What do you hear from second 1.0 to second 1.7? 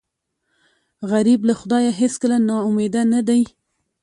غریب له